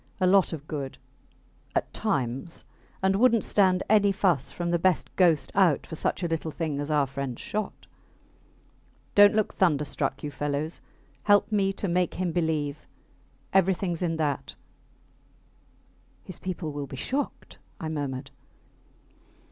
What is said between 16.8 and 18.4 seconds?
be shocked, I murmured.